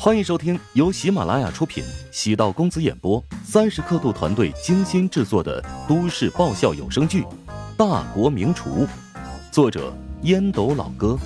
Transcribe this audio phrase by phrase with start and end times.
[0.00, 7.22] 欢迎收听由喜马拉雅出品、喜道公子演播、三十刻度团队精心制作的都市爆笑有声剧
[7.76, 8.86] 《大国名厨》，
[9.50, 9.92] 作者
[10.22, 11.18] 烟斗老哥，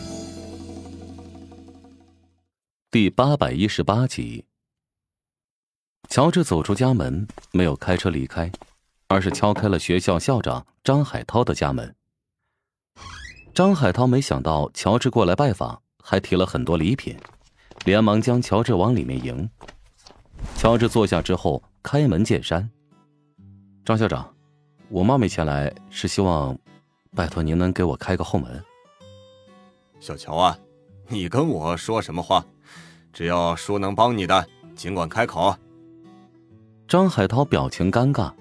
[2.90, 4.47] 第八百一十八集。
[6.09, 8.51] 乔治走出家门，没有开车离开，
[9.07, 11.95] 而是敲开了学校校长张海涛的家门。
[13.53, 17.15] 张海涛没想到乔治过来拜访，还提了很多礼品。
[17.84, 19.48] 连忙将乔治往里面迎。
[20.57, 22.69] 乔治坐下之后，开门见山
[23.84, 24.33] ：“张校长，
[24.88, 26.57] 我冒昧前来是希望，
[27.15, 28.62] 拜托您能给我开个后门。”
[30.01, 30.59] 小乔啊，
[31.09, 32.45] 你跟我说什么话？
[33.12, 35.55] 只要叔能帮你的，尽管开口。
[36.88, 38.33] 张海涛表情尴尬。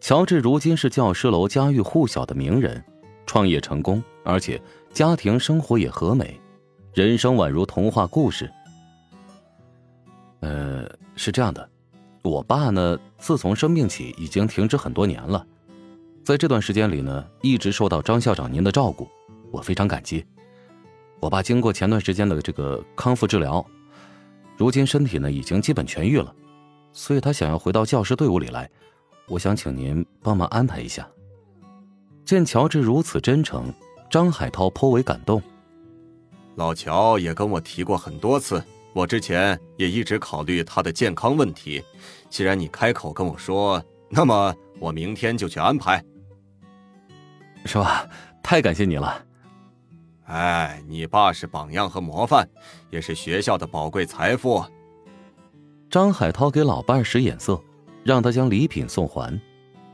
[0.00, 2.84] 乔治如今是教师楼家喻户晓的名人，
[3.24, 4.60] 创业成功，而且
[4.92, 6.40] 家庭生活也和美，
[6.92, 8.52] 人生宛如童话故事。
[10.42, 11.68] 呃，是这样的，
[12.22, 15.46] 我爸呢，自从生病起已经停职很多年了，
[16.24, 19.08] 在这段时间里呢，一直受到张校长您的照顾，
[19.52, 20.26] 我非常感激。
[21.20, 23.64] 我爸经过前段时间的这个康复治疗，
[24.56, 26.34] 如今身体呢已经基本痊愈了，
[26.92, 28.68] 所以他想要回到教师队伍里来，
[29.28, 31.08] 我想请您帮忙安排一下。
[32.24, 33.72] 见乔治如此真诚，
[34.10, 35.40] 张海涛颇为感动。
[36.56, 38.60] 老乔也跟我提过很多次。
[38.94, 41.82] 我之前也一直考虑他的健康问题，
[42.28, 46.04] 既然你开口跟我说，那么我明天就去安排，
[47.64, 48.06] 是吧？
[48.42, 49.24] 太感谢你了。
[50.24, 52.48] 哎，你爸是榜样和模范，
[52.90, 54.64] 也是学校的宝贵财富。
[55.90, 57.62] 张海涛给老伴使眼色，
[58.02, 59.40] 让他将礼品送还。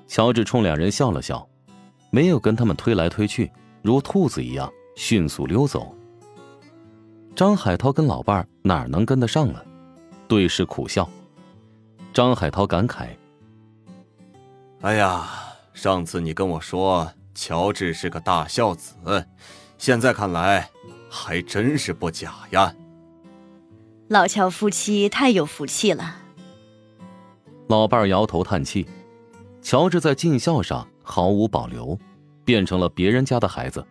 [0.06, 1.46] 乔治冲两人笑了笑，
[2.10, 3.50] 没有跟他们推来推去，
[3.82, 5.94] 如兔子一样迅速溜走。
[7.38, 9.62] 张海涛跟老伴儿哪能跟得上啊？
[10.26, 11.08] 对视苦笑。
[12.12, 13.10] 张海涛感慨
[14.82, 15.24] ：“哎呀，
[15.72, 18.96] 上次你跟我说乔治是个大孝子，
[19.78, 20.68] 现在看来
[21.08, 22.74] 还真是不假呀。”
[24.10, 26.16] 老乔夫妻太有福气了。
[27.68, 28.84] 老伴儿摇头叹气。
[29.62, 31.96] 乔治在尽孝上毫无保留，
[32.44, 33.86] 变成了别人家的孩子，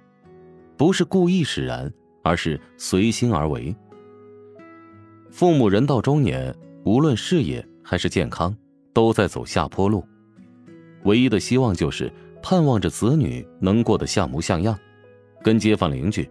[0.75, 1.89] 不是故意使然。
[2.27, 3.73] 而是随心而为。
[5.31, 8.53] 父母人到中年，无论事业还是健康，
[8.91, 10.05] 都在走下坡路。
[11.05, 12.11] 唯一的希望就是
[12.43, 14.77] 盼望着子女能过得像模像样，
[15.41, 16.29] 跟街坊邻居、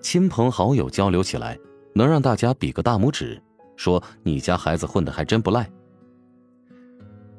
[0.00, 1.58] 亲朋好友交流起来，
[1.92, 3.42] 能让大家比个大拇指，
[3.74, 5.68] 说你家孩子混得还真不赖。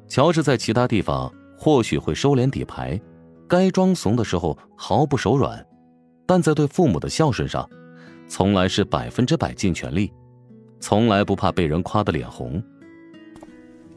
[0.08, 3.00] 乔治在其他地方或许会收敛底牌，
[3.48, 5.66] 该装怂的时候毫不手软，
[6.26, 7.66] 但在对父母的孝顺上。
[8.26, 10.12] 从来是百分之百尽全力，
[10.80, 12.62] 从来不怕被人夸得脸红。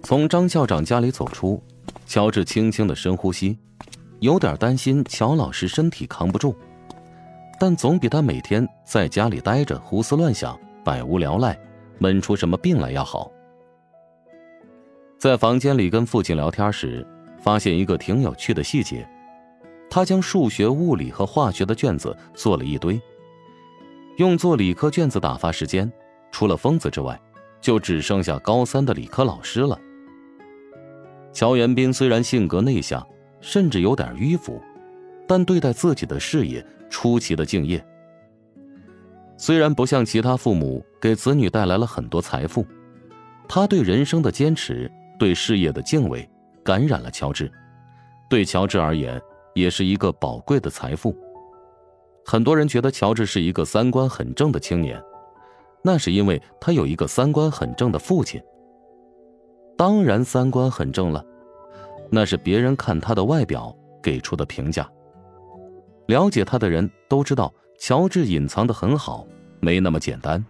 [0.03, 1.61] 从张校长家里走出，
[2.05, 3.57] 乔治轻轻的深呼吸，
[4.19, 6.55] 有点担心乔老师身体扛不住，
[7.59, 11.57] 但总比他每天在家里待着胡思乱想、百无聊赖、
[11.97, 13.31] 闷出什么病来要好。
[15.17, 17.05] 在房间里跟父亲聊天时，
[17.39, 19.07] 发现一个挺有趣的细节：
[19.89, 23.01] 他将数学、物理和化学的卷子做了一堆。
[24.17, 25.91] 用做理科卷子打发时间，
[26.31, 27.19] 除了疯子之外，
[27.61, 29.79] 就只剩下高三的理科老师了。
[31.31, 33.05] 乔元斌虽然性格内向，
[33.41, 34.59] 甚至有点迂腐，
[35.27, 37.83] 但对待自己的事业出奇的敬业。
[39.37, 42.65] 虽然不像其他父母给子女带来了很多财富，
[43.47, 46.27] 他对人生的坚持、对事业的敬畏，
[46.63, 47.51] 感染了乔治，
[48.27, 49.21] 对乔治而言，
[49.53, 51.15] 也是一个宝贵的财富。
[52.29, 55.01] 很多人觉得乔治是一个三观很正的青年，
[55.81, 58.41] 那是因为他有一个三观很正的父亲。
[59.77, 61.25] 当然，三观很正了，
[62.11, 63.73] 那是别人看他的外表
[64.03, 64.85] 给出的评价。
[66.07, 69.25] 了解他的人都知道，乔治隐藏的很好，
[69.61, 70.45] 没那么简单。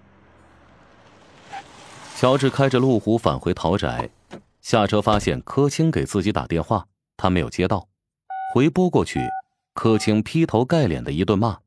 [2.16, 4.10] 乔治开着路虎返回陶宅，
[4.62, 7.88] 下车发现柯青给自己打电话，他没有接到，
[8.52, 9.22] 回拨过去，
[9.76, 11.60] 柯青劈头盖脸的一顿骂。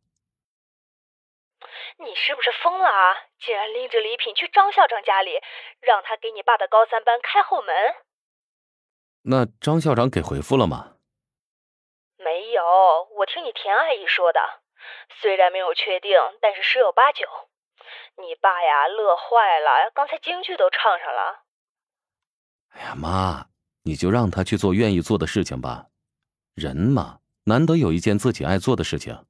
[2.03, 3.17] 你是不是疯了啊？
[3.39, 5.39] 竟然拎着礼品去张校长家里，
[5.81, 7.75] 让他给你爸的高三班开后门。
[9.23, 10.97] 那张校长给回复了吗？
[12.17, 14.41] 没有，我听你田阿姨说的。
[15.21, 17.27] 虽然没有确定，但是十有八九。
[18.17, 21.45] 你爸呀，乐坏了，刚才京剧都唱上了。
[22.71, 23.49] 哎呀妈，
[23.83, 25.89] 你就让他去做愿意做的事情吧。
[26.55, 29.27] 人嘛，难得有一件自己爱做的事情。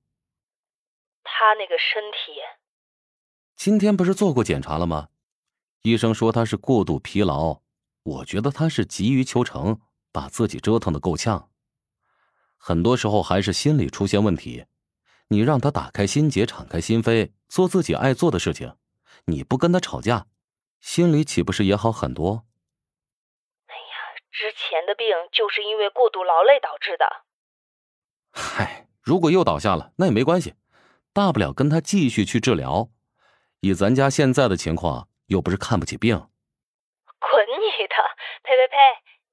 [1.25, 2.19] 他那个身体。
[3.63, 5.09] 今天不是做过检查了吗？
[5.83, 7.61] 医生说他是过度疲劳，
[8.03, 9.79] 我觉得他是急于求成，
[10.11, 11.51] 把自己折腾的够呛。
[12.57, 14.65] 很多时候还是心理出现问题。
[15.29, 18.77] 你让他打开心结，敞开心扉，做自己爱做的事情。
[19.27, 20.27] 你不跟他吵架，
[20.81, 22.47] 心里岂不是也好很多？
[23.67, 27.05] 哎呀，之前的病就是因为过度劳累导致的。
[28.31, 30.55] 嗨，如果又倒下了，那也没关系，
[31.13, 32.89] 大不了跟他继续去治疗。
[33.61, 36.17] 以咱家现在的情况，又不是看不起病。
[36.17, 37.95] 滚你的！
[38.43, 38.77] 呸呸呸！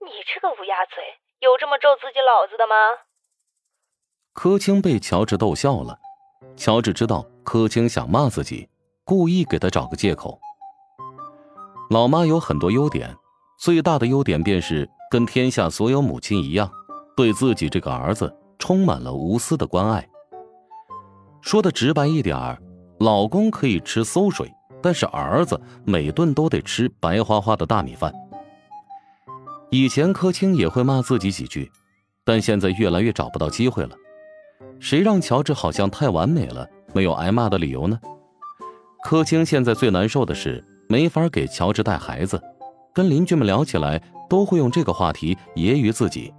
[0.05, 1.01] 你这个乌鸦嘴，
[1.39, 2.75] 有这么咒自己老子的吗？
[4.33, 5.97] 柯青被乔治逗笑了，
[6.57, 8.67] 乔治知道柯青想骂自己，
[9.05, 10.37] 故意给他找个借口。
[11.89, 13.15] 老妈有很多优点，
[13.57, 16.69] 最大的优点便是跟天下所有母亲一样，
[17.15, 20.05] 对自己这个儿子充满了无私的关爱。
[21.41, 22.61] 说的直白一点儿，
[22.99, 24.51] 老公可以吃馊水，
[24.81, 28.13] 但是儿子每顿都得吃白花花的大米饭。
[29.69, 31.71] 以前柯青也会骂自己几句，
[32.23, 33.91] 但现在越来越找不到机会了。
[34.79, 37.99] 谁让乔治好像太完美了，没有挨骂的理由呢？
[39.03, 42.41] 柯青现在最难受的是没法给乔治带孩子，
[42.93, 46.33] 跟邻居们聊起来都会用这个话题揶揄自己。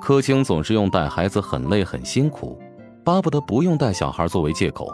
[0.00, 2.60] 柯青总是用带孩子很累很辛苦，
[3.04, 4.92] 巴不得不用带小孩作为借口，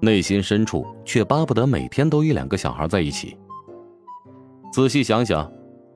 [0.00, 3.36] 内心深处却巴不得每天都与两个小孩在一起。
[4.72, 5.50] 仔细想想，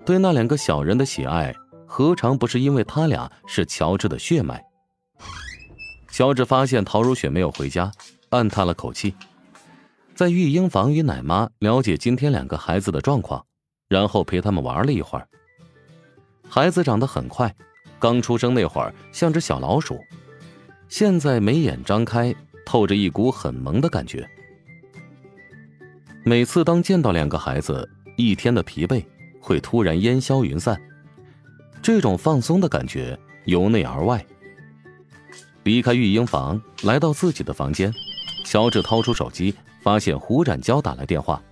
[0.06, 1.54] 对那两个小人的喜爱，
[1.86, 4.64] 何尝不是因为他俩是乔治的血脉？
[6.10, 7.92] 乔治发现陶如雪没有回家，
[8.30, 9.14] 暗叹了口气，
[10.14, 13.44] 在育婴房与奶妈了解今天两个孩子的状况，
[13.88, 15.28] 然后陪他们玩了一会儿。
[16.48, 17.54] 孩子长得很快，
[17.98, 20.00] 刚出生那会儿像只小老鼠，
[20.88, 22.34] 现在眉眼张开，
[22.70, 24.24] 透着一股很萌的感觉。
[26.24, 29.04] 每次当见到两个孩子，一天的疲惫
[29.42, 30.80] 会突然烟消云散，
[31.82, 34.24] 这种放松的感觉由内而外。
[35.64, 37.92] 离开育婴房，来到自己的房间，
[38.44, 39.52] 乔治掏出手机，
[39.82, 41.42] 发现胡展娇打来电话。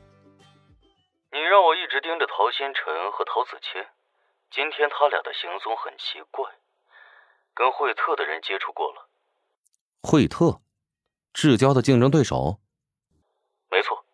[1.32, 3.84] 你让我一直盯着陶星辰和陶子谦，
[4.52, 6.46] 今天他俩的行踪很奇怪，
[7.56, 9.08] 跟惠特的人接触过了。
[10.00, 10.60] 惠特，
[11.40, 12.58] 至交的竞争对手。
[13.70, 14.04] 没错，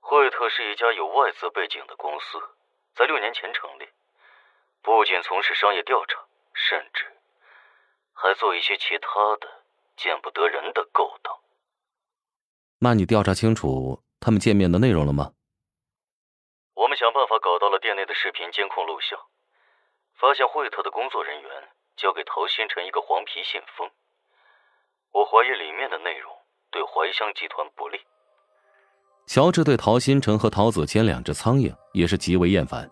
[0.00, 2.38] 惠特是一家有外资背景的公司，
[2.94, 3.88] 在六年前成立，
[4.82, 7.06] 不仅从事商业调查，甚至。
[8.12, 9.08] 还做一些其他
[9.40, 9.48] 的
[9.96, 11.34] 见不得人的勾当。
[12.80, 15.32] 那你调查清楚他们见面的内容了吗？
[16.74, 19.18] 我们想办法搞到了店内的视频监控录像，
[20.12, 23.90] 发现惠特的工作人员交给陶新辰一个黄皮信封。
[25.14, 26.28] 我怀疑里面的内容
[26.72, 27.96] 对怀香集团不利。
[29.26, 32.90] 乔治对陶新成和陶子谦两只苍蝇也是极为厌烦，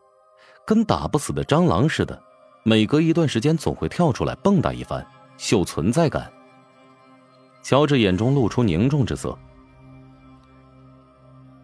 [0.64, 2.22] 跟打不死的蟑螂似的。
[2.62, 5.04] 每隔一段时间，总会跳出来蹦跶一番，
[5.36, 6.32] 秀存在感。
[7.60, 9.36] 乔治眼中露出凝重之色。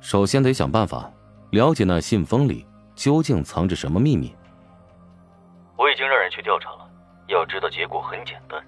[0.01, 1.09] 首先得想办法
[1.51, 2.67] 了解那信封里
[2.97, 4.35] 究竟藏着什么秘密。
[5.77, 6.91] 我已经让人去调查了，
[7.29, 8.61] 要知道结果很简单，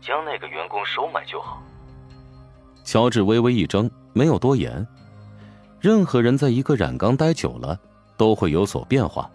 [0.00, 1.62] 将那个员工收买就好。
[2.84, 4.86] 乔治微微一怔，没有多言。
[5.80, 7.78] 任何人在一个染缸待久了，
[8.16, 9.30] 都会有所变化。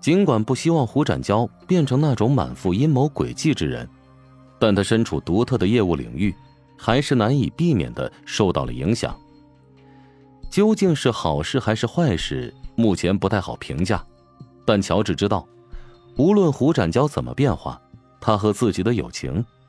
[0.00, 3.88] 尽管不希望胡展娇变成那种满腹阴谋诡计之人，
[4.58, 6.34] 但他身处独特的业务领域，
[6.76, 9.18] 还是难以避免的受到了影响。
[10.48, 14.04] 究竟是好事还是坏事，目前不太好评价。
[14.64, 15.46] 但乔治知道，
[16.16, 17.80] 无论胡展娇怎么变化，
[18.20, 19.44] 他和自己的友情